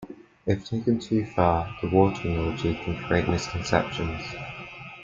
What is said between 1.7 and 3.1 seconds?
the water analogy can